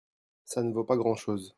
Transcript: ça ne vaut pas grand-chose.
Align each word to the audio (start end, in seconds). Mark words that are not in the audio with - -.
ça 0.45 0.63
ne 0.63 0.73
vaut 0.73 0.83
pas 0.83 0.97
grand-chose. 0.97 1.49